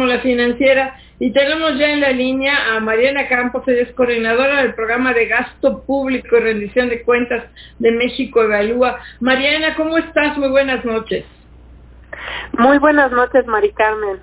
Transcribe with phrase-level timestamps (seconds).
[0.00, 4.72] Fórmula Financiera y tenemos ya en la línea a Mariana Campos, ella es coordinadora del
[4.72, 7.44] programa de gasto público y rendición de cuentas
[7.78, 8.98] de México Evalúa.
[9.20, 10.38] Mariana, ¿cómo estás?
[10.38, 11.26] Muy buenas noches.
[12.56, 14.20] Muy buenas noches, Mari Carmen.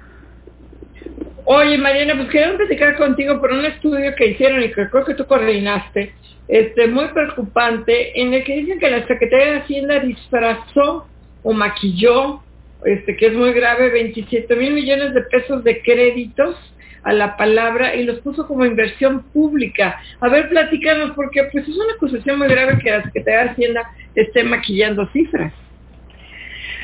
[1.46, 5.14] Oye, Mariana, pues quería platicar contigo por un estudio que hicieron y que creo que
[5.14, 6.12] tú coordinaste,
[6.48, 11.08] este, muy preocupante, en el que dicen que la Secretaría de Hacienda disfrazó
[11.44, 12.42] o maquilló
[12.86, 16.56] este, que es muy grave, 27 mil millones de pesos de créditos
[17.04, 20.00] a la palabra y los puso como inversión pública.
[20.20, 23.92] A ver, platícanos, porque pues es una acusación muy grave que la Secretaría de Hacienda
[24.14, 25.54] esté maquillando cifras.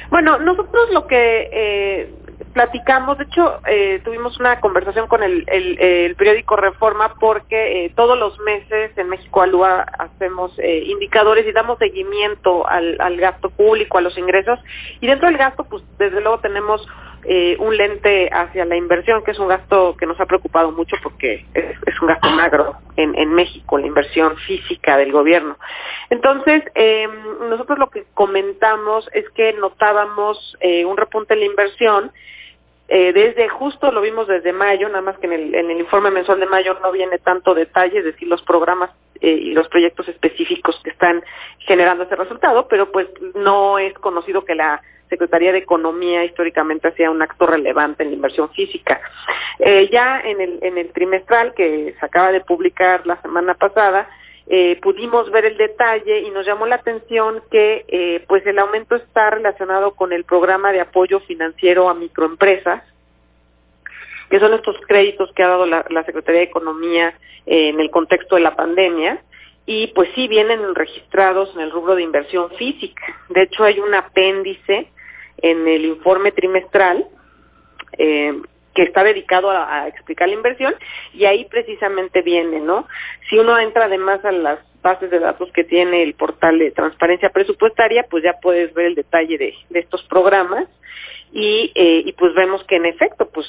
[0.09, 2.09] Bueno, nosotros lo que eh,
[2.53, 8.17] platicamos, de hecho, eh, tuvimos una conversación con el, el, periódico Reforma porque eh, todos
[8.17, 13.97] los meses en México Alúa hacemos eh, indicadores y damos seguimiento al, al, gasto público,
[13.97, 14.59] a los ingresos.
[15.01, 16.87] Y dentro del gasto, pues desde luego tenemos
[17.59, 21.45] un lente hacia la inversión, que es un gasto que nos ha preocupado mucho porque
[21.53, 25.57] es, un gasto magro en, en, México, la inversión física del gobierno.
[26.09, 26.63] Entonces,
[27.49, 32.11] nosotros lo que comentamos es que notábamos un repunte en la inversión,
[32.89, 36.11] eh, desde justo lo vimos desde mayo, nada más que en el, en el informe
[36.11, 40.07] mensual de mayo no viene tanto detalle, es decir, los programas eh, y los proyectos
[40.09, 41.23] específicos que están
[41.59, 44.81] generando ese resultado, pero pues no es conocido que la
[45.13, 48.99] Secretaría de Economía históricamente hacía un acto relevante en la inversión física.
[49.59, 54.09] Eh, ya en el, en el trimestral que se acaba de publicar la semana pasada,
[54.47, 58.95] eh, pudimos ver el detalle y nos llamó la atención que eh, pues el aumento
[58.95, 62.81] está relacionado con el programa de apoyo financiero a microempresas,
[64.31, 67.13] que son estos créditos que ha dado la, Secretaría de Economía
[67.45, 69.21] en el contexto de la pandemia,
[69.67, 73.03] y pues sí vienen registrados en el rubro de inversión física.
[73.29, 74.87] De hecho, hay un apéndice
[75.37, 77.05] en el informe trimestral
[77.97, 78.33] eh,
[78.73, 80.73] que está dedicado a, explicar la inversión
[81.13, 82.87] y ahí precisamente viene, ¿no?
[83.29, 87.29] Si uno entra además a las bases de datos que tiene el portal de transparencia
[87.29, 90.67] presupuestaria, pues ya puedes ver el detalle de, estos programas
[91.31, 93.47] y, eh, y pues vemos que en efecto, pues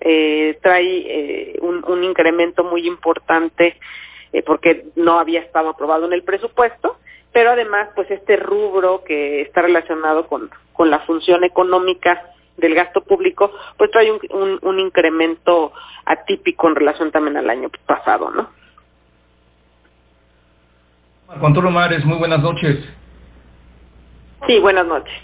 [0.00, 3.76] eh, trae un, un, incremento muy importante
[4.44, 6.98] porque no había estado aprobado en el presupuesto,
[7.34, 13.02] pero además pues este rubro que está relacionado con, con la función económica del gasto
[13.02, 15.72] público, pues trae un, un, incremento
[16.06, 18.48] atípico en relación también al año pasado, ¿no?
[21.26, 22.78] Marco Antonio Mares, muy buenas noches.
[24.46, 25.14] Sí, buenas noches.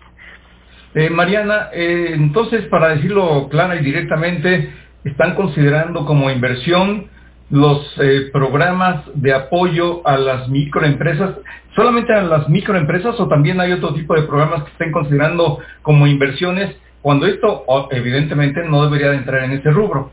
[0.95, 7.09] Eh, Mariana, eh, entonces, para decirlo clara y directamente, ¿están considerando como inversión
[7.51, 11.37] los eh, programas de apoyo a las microempresas,
[11.75, 16.07] solamente a las microempresas o también hay otro tipo de programas que estén considerando como
[16.07, 20.13] inversiones cuando esto evidentemente no debería de entrar en ese rubro.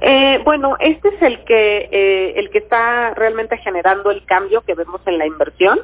[0.00, 4.74] Eh, bueno, este es el que eh, el que está realmente generando el cambio que
[4.74, 5.80] vemos en la inversión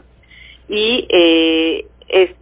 [0.69, 1.87] y eh,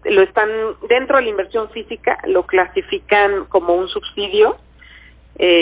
[0.05, 0.51] lo están
[0.89, 4.59] dentro de la inversión física lo clasifican como un subsidio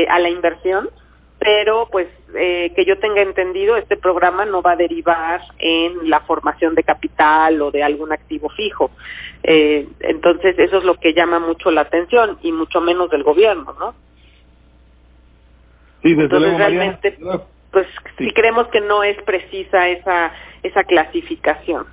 [0.09, 0.91] a la inversión
[1.41, 6.21] pero pues eh, que yo tenga entendido, este programa no va a derivar en la
[6.21, 8.91] formación de capital o de algún activo fijo.
[9.43, 13.75] Eh, entonces, eso es lo que llama mucho la atención y mucho menos del gobierno,
[13.79, 13.95] ¿no?
[16.03, 17.19] Sí, desde entonces, realmente,
[17.71, 17.87] pues
[18.19, 18.31] sí.
[18.35, 21.87] creemos que no es precisa esa, esa clasificación.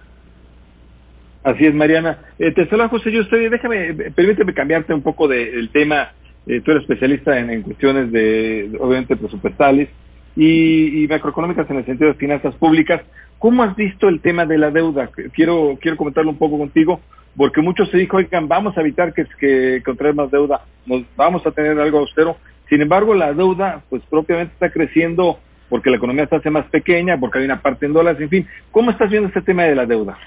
[1.43, 2.19] Así es, Mariana.
[2.37, 6.11] Eh, te saluda José yo estoy, déjame, permíteme cambiarte un poco del tema
[6.47, 9.89] eh, tú eres especialista en, cuestiones de, obviamente, presupuestales
[10.35, 13.01] y, macroeconómicas en el sentido de finanzas públicas.
[13.39, 15.09] ¿Cómo has visto el tema de la deuda?
[15.33, 17.01] Quiero, quiero comentarlo un poco contigo,
[17.35, 21.45] porque muchos se dijo, oigan, vamos a evitar que, que contraer más deuda, nos vamos
[21.45, 22.37] a tener algo austero.
[22.69, 25.39] Sin embargo, la deuda, pues propiamente está creciendo
[25.69, 28.47] porque la economía está hace más pequeña, porque hay una parte en dólares, en fin.
[28.71, 30.17] ¿Cómo estás viendo este tema de la deuda?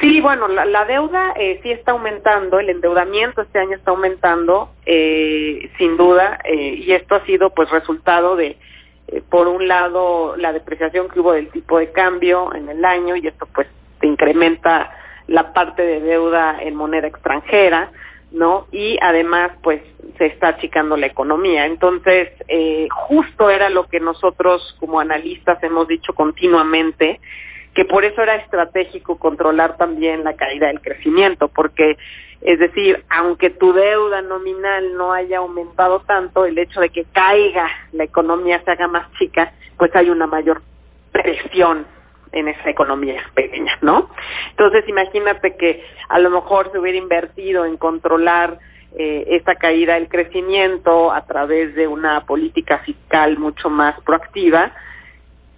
[0.00, 5.70] Sí, bueno, la, deuda eh, sí está aumentando, el endeudamiento este año está aumentando, eh,
[5.76, 8.56] sin duda, eh, y esto ha sido pues resultado de,
[9.08, 13.14] eh, por un lado, la depreciación que hubo del tipo de cambio en el año,
[13.14, 13.68] y esto pues
[14.00, 14.90] incrementa
[15.26, 17.92] la parte de deuda en moneda extranjera,
[18.32, 18.68] ¿no?
[18.72, 19.82] Y además, pues,
[20.18, 21.66] se está achicando la economía.
[21.66, 27.20] Entonces, eh, justo era lo que nosotros como analistas hemos dicho continuamente,
[27.74, 31.96] que por eso era estratégico controlar también la caída del crecimiento, porque
[32.40, 37.68] es decir, aunque tu deuda nominal no haya aumentado tanto, el hecho de que caiga
[37.92, 40.62] la economía se haga más chica, pues hay una mayor
[41.12, 41.86] presión
[42.32, 44.08] en esa economía pequeña, ¿no?
[44.50, 48.58] Entonces imagínate que a lo mejor se hubiera invertido en controlar
[48.96, 54.72] eh, esta caída del crecimiento a través de una política fiscal mucho más proactiva,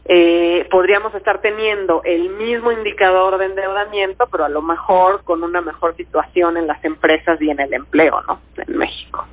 [0.04, 5.60] eh, podríamos estar teniendo el mismo indicador de endeudamiento, pero a lo mejor con una
[5.60, 8.40] mejor situación en las empresas y en el empleo, ¿no?
[8.56, 9.26] En México.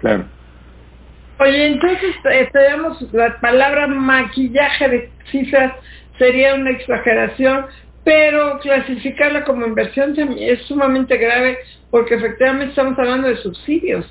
[0.00, 0.24] Claro.
[1.38, 2.16] Oye, entonces
[2.52, 5.74] tenemos la palabra maquillaje de cifras
[6.18, 7.66] sería una exageración,
[8.04, 11.58] pero clasificarla como inversión es sumamente grave
[11.90, 14.06] porque efectivamente estamos hablando de subsidios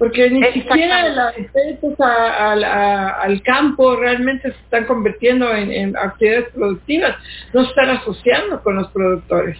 [0.00, 1.34] porque ni siquiera las
[2.00, 7.16] al campo realmente se están convirtiendo en, actividades productivas,
[7.52, 9.58] no se están asociando con los productores.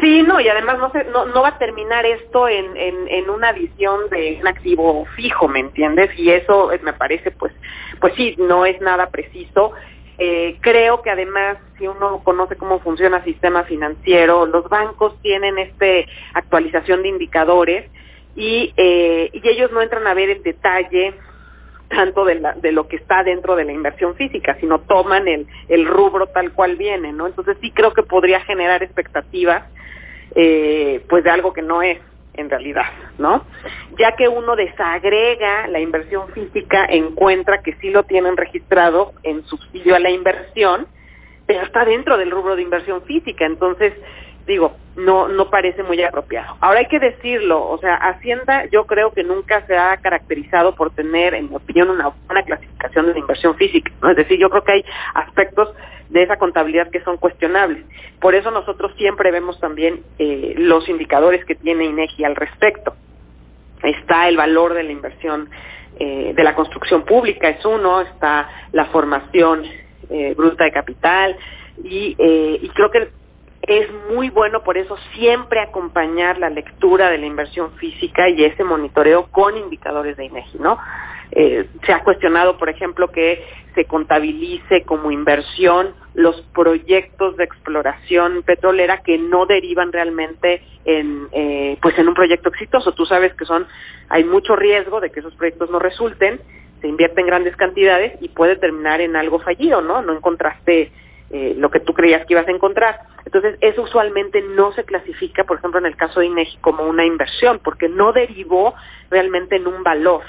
[0.00, 3.28] Sí, no, y además no, se, no, no va a terminar esto en, en, en
[3.28, 6.16] una visión de un activo fijo, ¿me entiendes?
[6.16, 7.52] Y eso me parece, pues,
[8.00, 9.72] pues sí, no es nada preciso.
[10.18, 15.58] Eh, creo que además, si uno conoce cómo funciona el sistema financiero, los bancos tienen
[15.58, 17.90] este actualización de indicadores
[18.36, 21.14] y, eh, y ellos no entran a ver el detalle
[21.88, 25.86] tanto de, la, de lo que está dentro de la inversión física, sino toman el,
[25.86, 27.26] rubro tal cual viene, ¿no?
[27.26, 29.64] Entonces sí creo que podría generar expectativas,
[30.34, 31.98] eh, pues de algo que no es
[32.34, 32.86] en realidad,
[33.18, 33.46] ¿no?
[33.98, 39.96] Ya que uno desagrega la inversión física, encuentra que sí lo tienen registrado en subsidio
[39.96, 40.86] a la inversión,
[41.46, 43.94] pero está dentro del rubro de inversión física, entonces
[44.46, 46.56] digo, no, no parece muy apropiado.
[46.60, 50.94] Ahora hay que decirlo, o sea, Hacienda yo creo que nunca se ha caracterizado por
[50.94, 53.92] tener, en mi opinión, una buena clasificación de la inversión física.
[54.08, 54.84] Es decir, yo creo que hay
[55.14, 55.74] aspectos
[56.08, 57.84] de esa contabilidad que son cuestionables.
[58.20, 62.94] Por eso nosotros siempre vemos también eh, los indicadores que tiene INEGI al respecto.
[63.82, 65.50] Está el valor de la inversión
[65.98, 69.64] eh, de la construcción pública, es uno, está la formación
[70.08, 71.36] eh, bruta de capital,
[71.82, 73.08] y, y creo que
[73.66, 78.64] es muy bueno por eso siempre acompañar la lectura de la inversión física y ese
[78.64, 80.78] monitoreo con indicadores de INEGI, ¿no?
[81.32, 88.42] Eh, se ha cuestionado, por ejemplo, que se contabilice como inversión los proyectos de exploración
[88.44, 92.92] petrolera que no derivan realmente en, eh, pues en un proyecto exitoso.
[92.92, 93.66] Tú sabes que son,
[94.08, 96.40] hay mucho riesgo de que esos proyectos no resulten,
[96.80, 100.02] se invierten grandes cantidades y puede terminar en algo fallido, ¿no?
[100.02, 100.92] No encontraste
[101.30, 103.00] eh, lo que tú creías que ibas a encontrar.
[103.24, 107.04] Entonces, eso usualmente no se clasifica, por ejemplo, en el caso de INEGI, como una
[107.04, 108.74] inversión, porque no derivó
[109.10, 110.22] realmente en un valor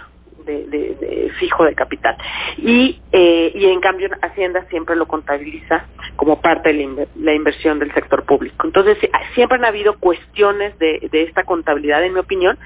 [0.46, 2.16] de, fijo de capital.
[2.58, 5.86] Y, eh, y en cambio, Hacienda siempre lo contabiliza
[6.16, 8.66] como parte de la, inversión del sector público.
[8.66, 8.98] Entonces,
[9.36, 12.58] siempre han habido cuestiones de, esta contabilidad, en mi opinión,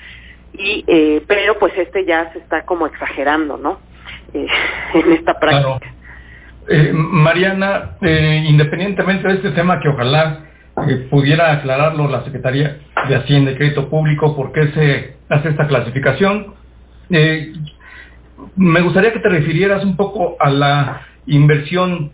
[0.53, 3.79] y eh, pero pues este ya se está como exagerando, ¿no?
[4.33, 5.93] en esta práctica.
[6.67, 10.45] Eh, Mariana, eh, independientemente de este tema que ojalá
[10.87, 12.77] eh, pudiera aclararlo la Secretaría
[13.07, 16.53] de Hacienda y Crédito Público, por qué se hace esta clasificación,
[18.55, 22.11] me gustaría que te refirieras un poco a la inversión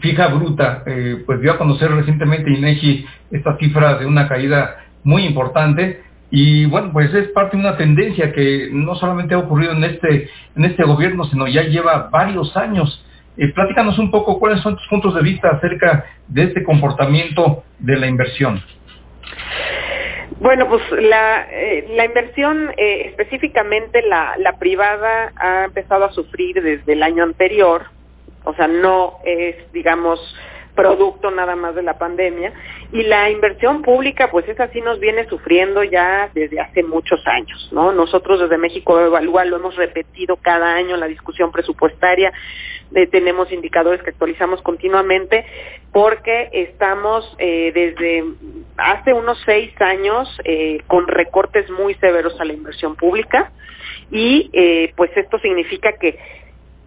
[0.00, 0.84] fija bruta,
[1.26, 6.90] pues dio a conocer recientemente INEGI esta cifra de una caída muy importante y bueno,
[6.92, 10.84] pues es parte de una tendencia que no solamente ha ocurrido en este, en este
[10.84, 13.04] gobierno, sino ya lleva varios años.
[13.38, 17.96] Eh, platícanos un poco cuáles son tus puntos de vista acerca de este comportamiento de
[17.96, 18.60] la inversión.
[20.40, 26.60] Bueno, pues la, eh, la inversión, eh, específicamente la, la privada, ha empezado a sufrir
[26.62, 27.84] desde el año anterior,
[28.44, 30.20] o sea, no es, digamos,
[30.78, 32.52] producto nada más de la pandemia.
[32.92, 37.68] Y la inversión pública, pues esa sí nos viene sufriendo ya desde hace muchos años,
[37.72, 37.90] ¿no?
[37.90, 42.32] Nosotros desde México Evalúa lo hemos repetido cada año en la discusión presupuestaria,
[42.94, 45.44] eh, tenemos indicadores que actualizamos continuamente,
[45.92, 48.24] porque estamos eh, desde
[48.76, 53.52] hace unos seis años eh, con recortes muy severos a la inversión pública
[54.10, 54.50] y
[54.96, 56.18] pues esto significa que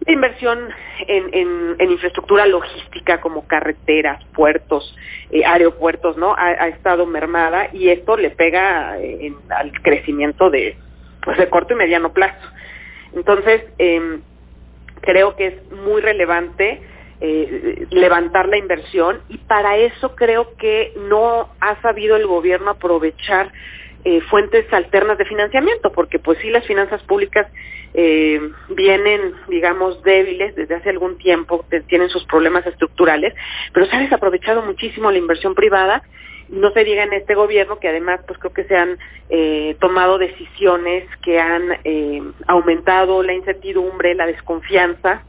[0.06, 0.68] la inversión
[1.06, 4.96] en, en, infraestructura logística como carreteras, puertos,
[5.30, 6.34] eh, aeropuertos, ¿no?
[6.36, 10.76] Ha, estado mermada y esto le pega eh, al crecimiento de,
[11.22, 12.48] pues, de corto y mediano plazo.
[13.14, 14.22] Entonces, em,
[15.02, 16.80] creo que es muy relevante
[17.20, 23.52] eh, levantar la inversión y para eso creo que no ha sabido el gobierno aprovechar
[24.04, 27.46] eh, fuentes alternas de financiamiento, porque pues sí las finanzas públicas
[27.94, 28.40] eh,
[28.70, 33.32] vienen, digamos, débiles desde hace algún tiempo, tienen sus problemas estructurales,
[33.72, 36.02] pero se ha desaprovechado muchísimo la inversión privada
[36.52, 38.98] no se diga en este gobierno que además pues creo que se han
[39.30, 45.24] eh, tomado decisiones que han eh, aumentado la incertidumbre, la desconfianza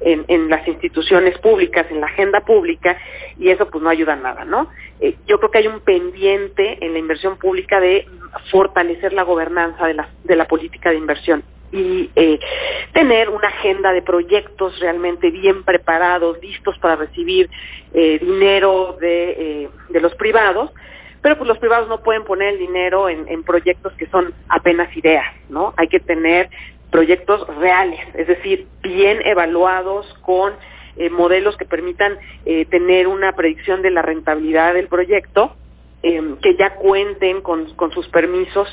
[0.00, 2.96] en, en, las instituciones públicas, en la agenda pública,
[3.38, 4.68] y eso pues no ayuda a nada, ¿no?
[5.00, 8.06] Eh, yo creo que hay un pendiente en la inversión pública de
[8.50, 11.42] fortalecer la gobernanza de la, de la política de inversión
[11.72, 12.38] y eh,
[12.92, 17.48] tener una agenda de proyectos realmente bien preparados, listos para recibir
[17.94, 20.70] eh, dinero de, eh, de los privados,
[21.22, 24.94] pero pues los privados no pueden poner el dinero en, en proyectos que son apenas
[24.96, 25.72] ideas, ¿no?
[25.76, 26.50] Hay que tener
[26.90, 30.52] proyectos reales, es decir, bien evaluados con
[31.12, 32.18] modelos que permitan
[32.68, 35.56] tener una predicción de la rentabilidad del proyecto,
[36.02, 38.68] que ya cuenten con, con sus permisos,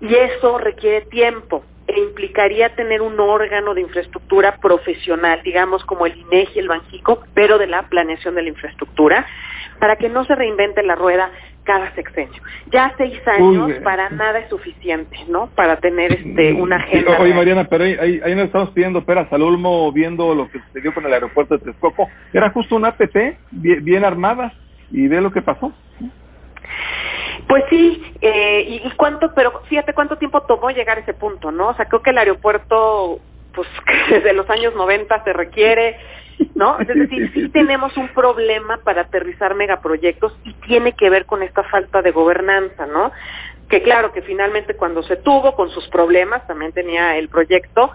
[0.00, 6.16] y eso requiere tiempo e implicaría tener un órgano de infraestructura profesional, digamos como el
[6.16, 9.26] INEGI, el Banjico, pero de la planeación de la infraestructura,
[9.80, 11.30] para que no se reinvente la rueda
[11.64, 12.42] cada sexenio.
[12.72, 15.48] Ya seis años para nada es suficiente, ¿no?
[15.54, 17.18] Para tener este una agenda.
[17.18, 20.94] Oye, Mariana, pero ahí, ahí, nos estamos pidiendo peras al olmo viendo lo que sucedió
[20.94, 22.08] con el aeropuerto de Texcoco.
[22.32, 24.52] Era justo una APP bien, bien armada
[24.90, 25.72] y ve lo que pasó.
[27.46, 31.50] Pues sí, eh, y, y, cuánto, pero fíjate cuánto tiempo tomó llegar a ese punto,
[31.50, 31.68] ¿no?
[31.68, 33.20] O sea, creo que el aeropuerto,
[33.54, 33.68] pues
[34.10, 35.96] desde los años 90 se requiere,
[36.54, 36.78] ¿no?
[36.78, 41.62] Es decir, sí tenemos un problema para aterrizar megaproyectos y tiene que ver con esta
[41.64, 43.12] falta de gobernanza, ¿no?
[43.68, 47.90] Que claro, que finalmente cuando se tuvo con sus problemas, también tenía el proyecto,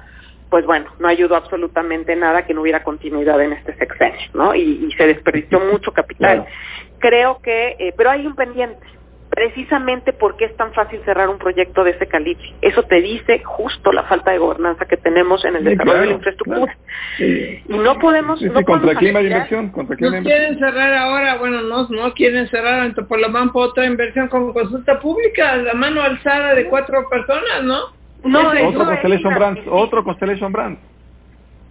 [0.50, 4.54] pues bueno, no ayudó absolutamente nada que no hubiera continuidad en este sexenio, ¿no?
[4.54, 6.44] Y, y se desperdició mucho capital.
[6.44, 6.52] Claro.
[7.00, 8.86] Creo que, eh, pero hay un pendiente,
[9.34, 12.54] precisamente porque es tan fácil cerrar un proyecto de ese calibre.
[12.62, 16.02] Eso te dice justo la falta de gobernanza que tenemos en el sí, desarrollo claro,
[16.02, 16.74] de la infraestructura.
[16.74, 16.80] Claro.
[17.18, 17.64] Sí.
[17.68, 18.40] Y no podemos...
[18.40, 19.70] Sí, no contra clima de inversión.
[19.70, 23.86] Contra clima nos quieren cerrar ahora, bueno, no, no quieren cerrar en Topolomán por otra
[23.86, 28.04] inversión con consulta pública, la mano alzada de cuatro personas, ¿no?
[28.24, 30.80] No, otro Constellation Brands, otro Constellation Brands.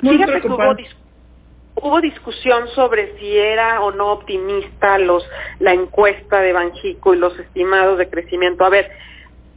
[0.00, 0.76] Fíjate que hubo,
[1.76, 7.38] hubo discusión sobre si era o no optimista los la encuesta de Banjico y los
[7.38, 8.64] estimados de crecimiento.
[8.64, 8.90] A ver,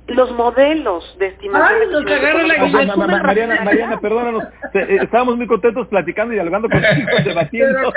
[0.08, 4.44] los modelos de estimación Ay, nos agarra la ma, ma, ma, Mariana, Mariana, perdónanos,
[4.74, 7.94] eh, estábamos muy contentos platicando y dialogando contigo, debatiendo.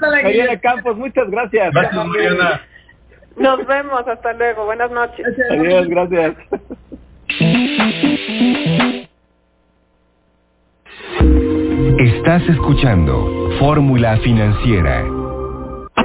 [0.00, 1.72] Mariana Campos, muchas gracias.
[1.72, 2.60] Gracias, Mariana.
[3.36, 5.26] Nos vemos, hasta luego, buenas noches.
[5.50, 6.34] Adiós, gracias.
[11.98, 15.17] Estás escuchando Fórmula Financiera.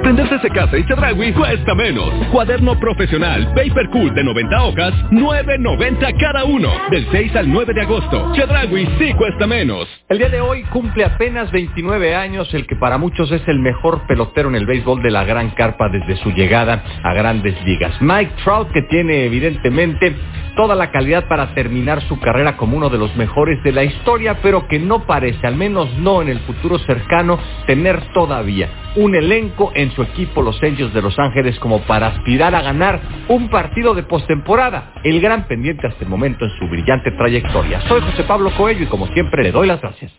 [0.04, 2.10] Aprender desde casa y Chedragui cuesta menos.
[2.30, 6.68] Cuaderno profesional Paper Cool de 90 hojas, 9.90 cada uno.
[6.90, 8.30] Del 6 al 9 de agosto.
[8.34, 9.88] Chedragui sí cuesta menos.
[10.10, 14.06] El día de hoy cumple apenas 29 años el que para muchos es el mejor
[14.06, 17.94] pelotero en el béisbol de la Gran Carpa desde su llegada a grandes ligas.
[18.02, 20.14] Mike Trout que tiene evidentemente
[20.54, 24.38] toda la calidad para terminar su carrera como uno de los mejores de la historia,
[24.42, 29.72] pero que no parece, al menos no en el futuro cercano, tener todavía un elenco
[29.74, 33.94] en su equipo Los Angels de Los Ángeles como para aspirar a ganar un partido
[33.94, 37.80] de postemporada, el gran pendiente hasta el momento en su brillante trayectoria.
[37.88, 40.12] Soy José Pablo Coelho y como siempre le doy las gracias.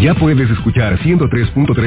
[0.00, 1.86] Ya puedes escuchar 103.3